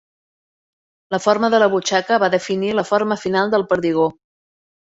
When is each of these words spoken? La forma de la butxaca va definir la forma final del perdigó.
La 1.15 1.19
forma 1.25 1.51
de 1.55 1.59
la 1.63 1.67
butxaca 1.75 2.19
va 2.25 2.31
definir 2.37 2.73
la 2.79 2.87
forma 2.93 3.19
final 3.27 3.53
del 3.55 3.67
perdigó. 3.75 4.09